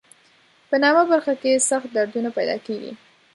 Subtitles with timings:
[0.69, 2.91] په نامه برخه کې سخت دردونه پیدا کېږي.